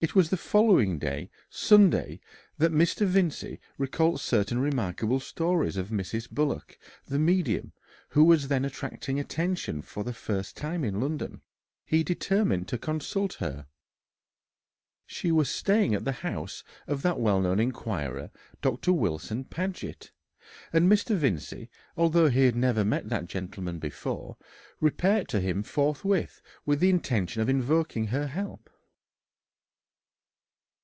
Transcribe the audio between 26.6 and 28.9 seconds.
with the intention of invoking her help.